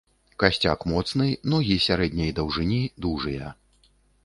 [0.43, 3.55] Касцяк моцны, ногі сярэдняй даўжыні, дужыя.